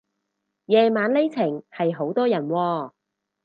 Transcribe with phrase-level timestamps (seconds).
[0.65, 2.91] 夜晚呢程係好多人喎